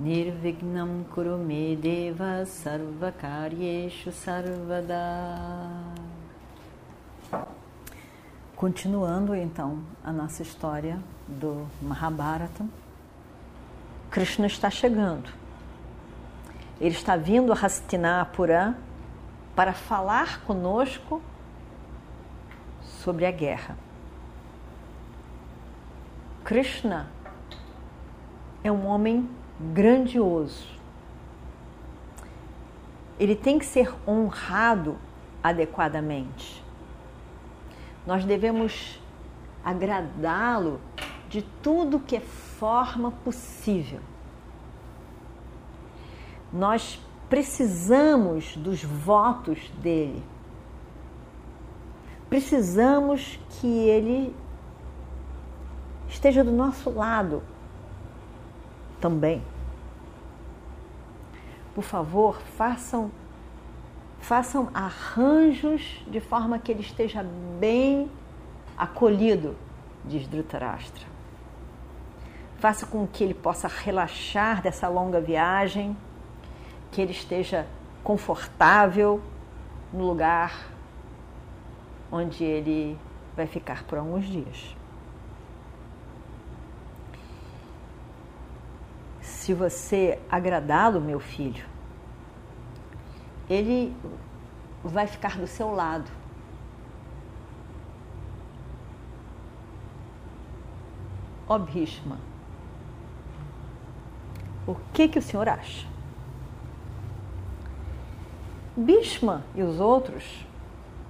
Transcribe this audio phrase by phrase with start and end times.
[0.00, 4.96] Nirvignam Kurume Deva Sarvakaryeshu Sarvada
[8.56, 12.64] Continuando então a nossa história do Mahabharata,
[14.10, 15.28] Krishna está chegando.
[16.80, 18.78] Ele está vindo a Hastinapura
[19.54, 21.20] para falar conosco
[23.02, 23.76] sobre a guerra.
[26.42, 27.06] Krishna
[28.64, 29.28] é um homem
[29.60, 30.66] grandioso.
[33.18, 34.96] Ele tem que ser honrado
[35.42, 36.64] adequadamente.
[38.06, 38.98] Nós devemos
[39.62, 40.80] agradá-lo
[41.28, 44.00] de tudo que é forma possível.
[46.52, 50.22] Nós precisamos dos votos dele.
[52.28, 54.34] Precisamos que ele
[56.08, 57.42] esteja do nosso lado
[59.00, 59.42] também.
[61.74, 63.10] Por favor, façam
[64.20, 67.24] façam arranjos de forma que ele esteja
[67.58, 68.10] bem
[68.76, 69.56] acolhido,
[70.04, 71.06] diz Dhritarashtra.
[72.58, 75.96] Faça com que ele possa relaxar dessa longa viagem,
[76.92, 77.66] que ele esteja
[78.04, 79.22] confortável
[79.92, 80.68] no lugar
[82.12, 82.98] onde ele
[83.34, 84.76] vai ficar por alguns dias.
[89.40, 91.64] Se você agradá-lo, meu filho,
[93.48, 93.96] ele
[94.84, 96.10] vai ficar do seu lado.
[101.48, 102.18] Ó Bhishma,
[104.66, 105.88] o que, que o senhor acha?
[108.76, 110.46] Bhishma e os outros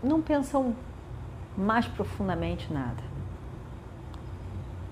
[0.00, 0.76] não pensam
[1.58, 3.02] mais profundamente nada.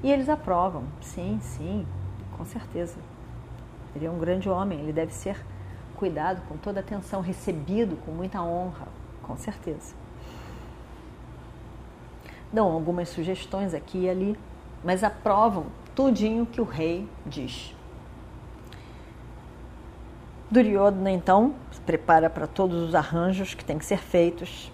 [0.03, 1.87] E eles aprovam, sim, sim,
[2.37, 2.99] com certeza.
[3.95, 5.37] Ele é um grande homem, ele deve ser
[5.97, 8.87] cuidado, com toda atenção, recebido com muita honra,
[9.23, 9.95] com certeza.
[12.53, 14.39] Dão algumas sugestões aqui e ali,
[14.85, 17.75] mas aprovam tudinho que o rei diz.
[20.51, 24.73] Duryodhana então se prepara para todos os arranjos que têm que ser feitos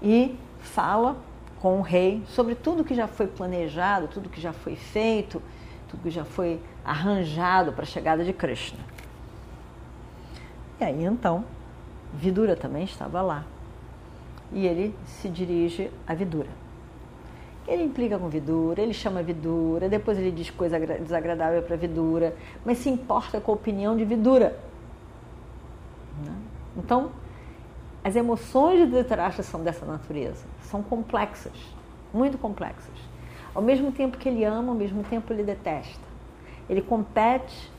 [0.00, 1.16] e fala
[1.60, 5.42] com o rei sobre tudo que já foi planejado, tudo que já foi feito,
[5.88, 8.80] tudo já foi arranjado para a chegada de Krishna.
[10.80, 11.44] E aí então,
[12.14, 13.44] Vidura também estava lá.
[14.52, 16.48] E ele se dirige a Vidura.
[17.66, 22.78] Ele implica com Vidura, ele chama Vidura, depois ele diz coisa desagradável para Vidura, mas
[22.78, 24.56] se importa com a opinião de Vidura.
[26.24, 26.32] Né?
[26.76, 27.10] Então,
[28.04, 31.52] as emoções de Dhritarashtra são dessa natureza, são complexas,
[32.14, 32.94] muito complexas.
[33.56, 36.06] Ao mesmo tempo que ele ama, ao mesmo tempo ele detesta.
[36.68, 37.74] Ele compete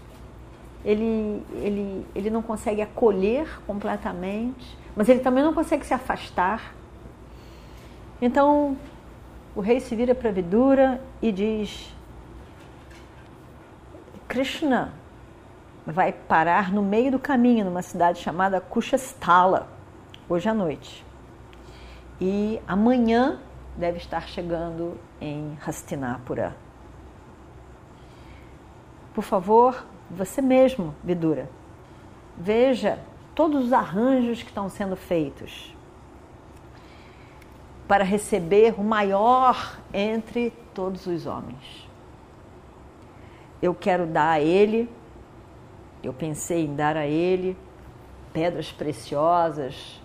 [0.87, 6.73] ele, ele, ele não consegue acolher completamente, mas ele também não consegue se afastar.
[8.21, 8.77] Então,
[9.53, 11.93] o rei se vira para Vidura e diz:
[14.29, 14.93] Krishna
[15.85, 19.67] vai parar no meio do caminho, numa cidade chamada Kushasthala,
[20.29, 21.05] hoje à noite.
[22.21, 23.39] E amanhã
[23.77, 26.55] deve estar chegando em Hastinapura.
[29.13, 31.49] Por favor, você mesmo, Vidura.
[32.35, 32.99] Veja
[33.33, 35.75] todos os arranjos que estão sendo feitos
[37.87, 41.87] para receber o maior entre todos os homens.
[43.61, 44.89] Eu quero dar a ele,
[46.03, 47.57] eu pensei em dar a ele
[48.33, 49.99] pedras preciosas,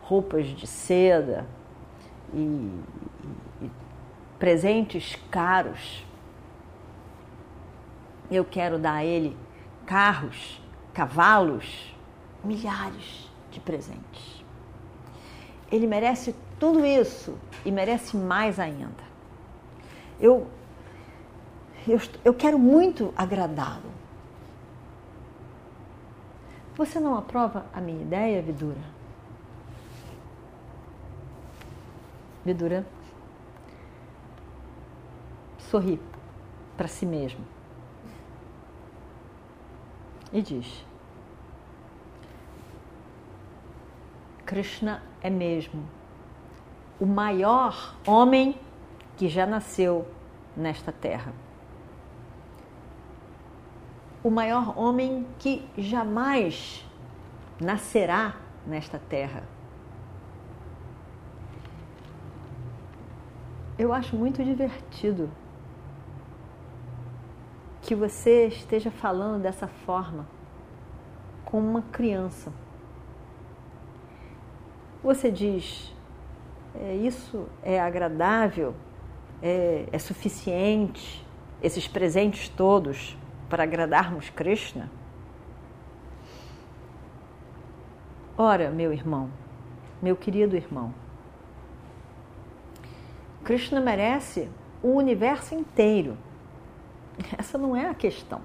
[0.00, 1.46] roupas de seda
[2.32, 2.70] e,
[4.38, 6.04] presentes caros.
[8.30, 9.36] Eu quero dar a ele
[9.86, 10.60] carros,
[10.92, 11.94] cavalos,
[12.42, 14.44] milhares de presentes.
[15.70, 19.04] Ele merece tudo isso e merece mais ainda.
[20.20, 20.48] Eu,
[21.86, 23.92] eu, eu quero muito agradá-lo.
[26.76, 28.80] Você não aprova a minha ideia, Vidura?
[32.44, 32.84] Vidura
[35.74, 36.00] sorri
[36.76, 37.44] para si mesmo
[40.32, 40.86] e diz:
[44.46, 45.84] Krishna é mesmo
[47.00, 48.56] o maior homem
[49.16, 50.06] que já nasceu
[50.56, 51.32] nesta terra.
[54.22, 56.88] O maior homem que jamais
[57.60, 59.42] nascerá nesta terra.
[63.76, 65.28] Eu acho muito divertido
[67.84, 70.26] que você esteja falando dessa forma
[71.44, 72.50] com uma criança.
[75.02, 75.94] Você diz,
[76.74, 78.74] é, isso é agradável,
[79.42, 81.24] é, é suficiente,
[81.62, 83.18] esses presentes todos
[83.50, 84.90] para agradarmos Krishna?
[88.36, 89.28] Ora, meu irmão,
[90.00, 90.94] meu querido irmão,
[93.44, 94.48] Krishna merece
[94.82, 96.16] o universo inteiro.
[97.38, 98.40] Essa não é a questão.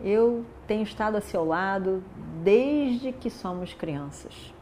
[0.00, 2.02] Eu tenho estado a seu lado
[2.42, 4.52] desde que somos crianças.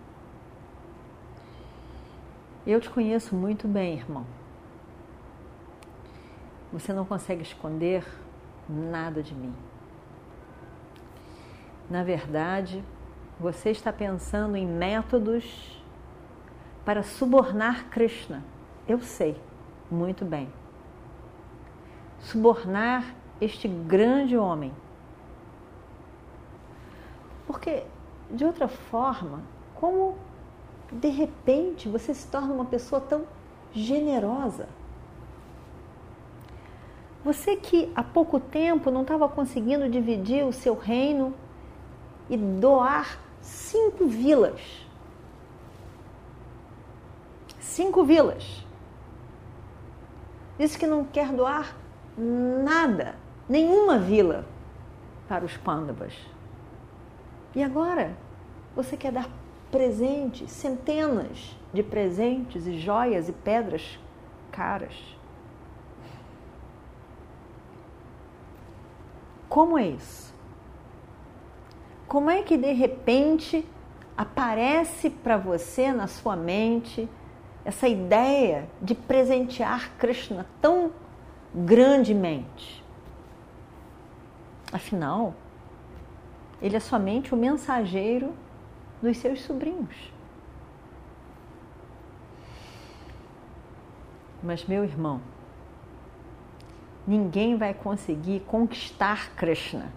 [2.67, 4.27] Eu te conheço muito bem, irmão.
[6.73, 8.05] Você não consegue esconder
[8.69, 9.55] nada de mim.
[11.89, 12.85] Na verdade,
[13.41, 15.83] você está pensando em métodos
[16.85, 18.45] para subornar Krishna.
[18.87, 19.50] Eu sei
[19.91, 20.49] muito bem.
[22.21, 24.73] Subornar este grande homem.
[27.47, 27.83] Porque,
[28.31, 29.43] de outra forma,
[29.75, 30.17] como
[30.93, 33.25] de repente você se torna uma pessoa tão
[33.73, 34.69] generosa?
[37.25, 41.35] Você que há pouco tempo não estava conseguindo dividir o seu reino
[42.31, 44.87] e doar cinco vilas.
[47.59, 48.65] Cinco vilas.
[50.61, 51.75] Disse que não quer doar
[52.19, 53.15] nada,
[53.49, 54.45] nenhuma vila
[55.27, 56.13] para os pândavas.
[57.55, 58.15] E agora
[58.77, 59.27] você quer dar
[59.71, 63.99] presentes, centenas de presentes e joias e pedras
[64.53, 64.93] caras.
[69.49, 70.35] Como é isso?
[72.07, 73.67] Como é que de repente
[74.15, 77.09] aparece para você na sua mente
[77.65, 80.93] essa ideia de presentear Krishna tão
[81.55, 82.85] grandemente?
[84.73, 85.35] Afinal,
[86.63, 88.33] ele é somente o mensageiro
[89.03, 90.13] dos seus sobrinhos.
[94.43, 95.21] Mas, meu irmão,
[97.07, 99.93] ninguém vai conseguir conquistar Krishna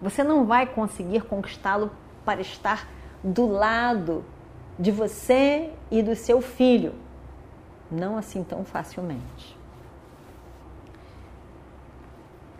[0.00, 1.90] você não vai conseguir conquistá-lo
[2.24, 2.86] para estar
[3.22, 4.24] do lado
[4.78, 6.94] de você e do seu filho.
[7.90, 9.56] Não assim tão facilmente.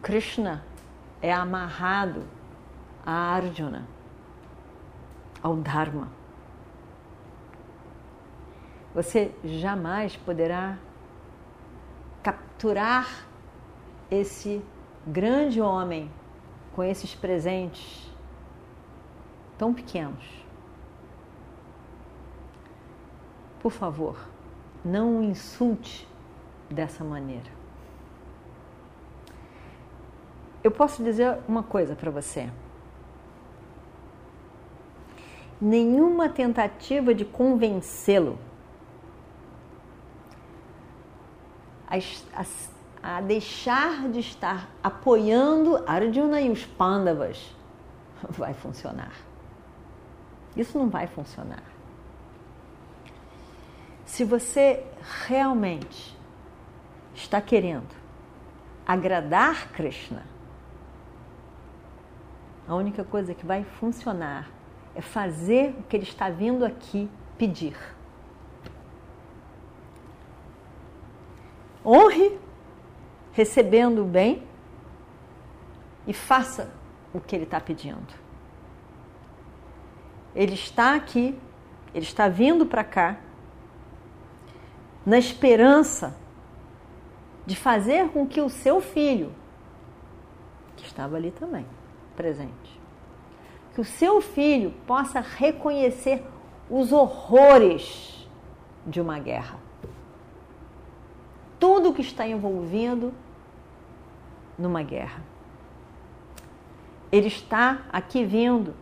[0.03, 0.65] Krishna
[1.21, 2.23] é amarrado
[3.05, 3.87] a Arjuna,
[5.43, 6.09] ao Dharma.
[8.95, 10.79] Você jamais poderá
[12.23, 13.27] capturar
[14.11, 14.65] esse
[15.07, 16.11] grande homem
[16.75, 18.11] com esses presentes
[19.59, 20.46] tão pequenos.
[23.67, 24.17] Por favor,
[24.85, 26.07] não o insulte
[26.71, 27.51] dessa maneira.
[30.63, 32.49] Eu posso dizer uma coisa para você.
[35.61, 38.39] Nenhuma tentativa de convencê-lo
[41.89, 42.71] as, as
[43.03, 47.53] a deixar de estar apoiando Arjuna e os Pandavas,
[48.31, 49.17] vai funcionar.
[50.57, 51.76] Isso não vai funcionar.
[54.17, 54.83] Se você
[55.27, 56.17] realmente
[57.15, 57.95] está querendo
[58.87, 60.25] agradar Krishna,
[62.67, 64.49] a única coisa que vai funcionar
[64.95, 67.77] é fazer o que ele está vindo aqui pedir.
[71.85, 72.39] Honre
[73.33, 74.43] recebendo o bem
[76.07, 76.73] e faça
[77.13, 78.15] o que ele está pedindo.
[80.35, 81.39] Ele está aqui,
[81.93, 83.19] ele está vindo para cá,
[85.07, 86.17] na esperança
[87.47, 89.33] de fazer com que o seu filho,
[90.77, 91.65] que estava ali também,
[92.17, 92.81] presente,
[93.73, 96.25] que o seu filho possa reconhecer
[96.69, 98.29] os horrores
[98.85, 99.59] de uma guerra.
[101.61, 103.15] Tudo que está envolvendo
[104.59, 105.23] numa guerra.
[107.13, 108.75] Ele está aqui vindo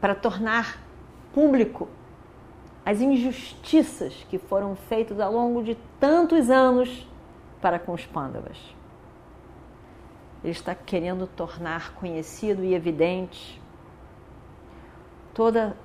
[0.00, 0.80] para tornar
[1.32, 1.88] público
[2.86, 7.04] as injustiças que foram feitas ao longo de tantos anos
[7.60, 8.56] para com os pândavas.
[10.44, 13.60] Ele está querendo tornar conhecido e evidente
[15.34, 15.76] toda,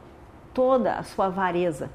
[0.54, 1.90] toda a sua avareza,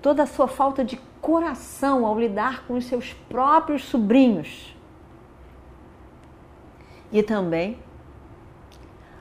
[0.00, 4.76] toda a sua falta de coração ao lidar com os seus próprios sobrinhos.
[7.10, 7.80] E também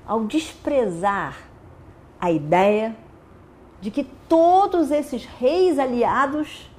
[0.05, 1.35] ao desprezar
[2.21, 2.95] a ideia
[3.85, 6.71] de que todos esses reis aliados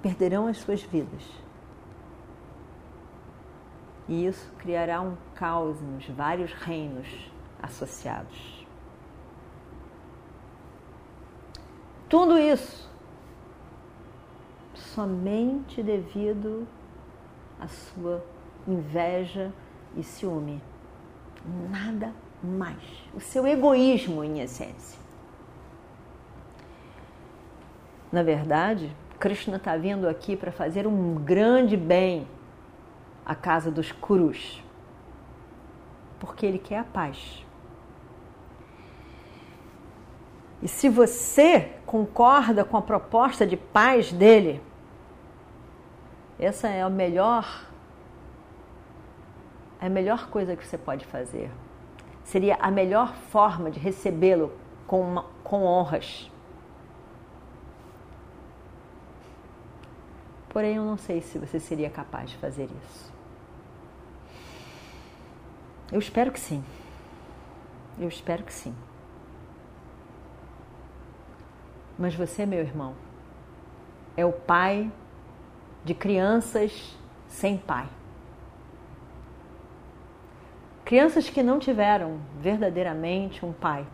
[0.00, 1.24] perderão as suas vidas.
[4.06, 7.08] E isso criará um caos nos vários reinos
[7.60, 8.64] associados.
[12.08, 12.88] Tudo isso
[14.76, 16.68] somente devido
[17.58, 18.24] à sua
[18.64, 19.52] inveja
[19.96, 20.62] e ciúme.
[21.68, 22.78] Nada mais.
[23.12, 25.07] O seu egoísmo, em essência.
[28.10, 32.26] Na verdade, Krishna está vindo aqui para fazer um grande bem
[33.24, 34.62] à casa dos Kurus,
[36.18, 37.44] porque ele quer a paz.
[40.62, 44.60] E se você concorda com a proposta de paz dele,
[46.38, 47.66] essa é a melhor
[49.80, 51.50] é a melhor coisa que você pode fazer.
[52.24, 54.52] Seria a melhor forma de recebê-lo
[54.86, 56.28] com, com honras.
[60.48, 63.12] Porém, eu não sei se você seria capaz de fazer isso.
[65.92, 66.64] Eu espero que sim.
[67.98, 68.74] Eu espero que sim.
[71.98, 72.94] Mas você, meu irmão,
[74.16, 74.90] é o pai
[75.84, 77.88] de crianças sem pai.
[80.84, 83.86] Crianças que não tiveram verdadeiramente um pai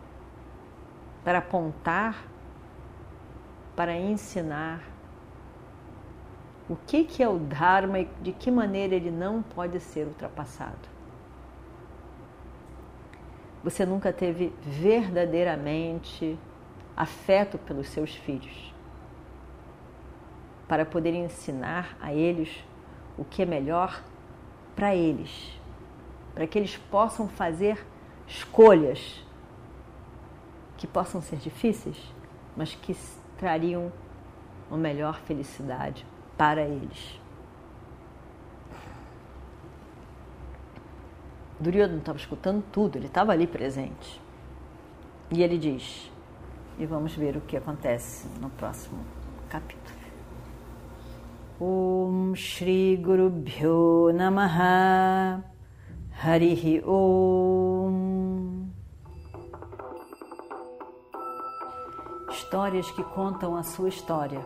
[1.23, 2.25] para apontar,
[3.75, 4.94] para ensinar
[6.69, 10.95] o que, que é o Dharma e de que maneira ele não pode ser ultrapassado.
[13.63, 16.37] Você nunca teve verdadeiramente
[16.95, 18.73] afeto pelos seus filhos
[20.67, 22.63] para poder ensinar a eles
[23.17, 24.03] o que é melhor
[24.75, 25.59] para eles
[26.35, 27.83] para que eles possam fazer
[28.27, 29.23] escolhas
[30.75, 32.13] que possam ser difíceis,
[32.57, 32.93] mas que
[33.37, 33.91] trariam
[34.69, 36.05] uma melhor felicidade
[36.37, 37.19] para eles.
[41.59, 44.21] Duryodhana estava escutando tudo, ele estava ali presente.
[45.31, 46.11] E ele diz,
[46.77, 48.99] e vamos ver o que acontece no próximo
[49.49, 49.95] capítulo.
[51.59, 55.41] Om Shri Guru Bhyo Namaha
[56.21, 58.65] Harihi Om.
[62.29, 64.45] Histórias que contam a sua história,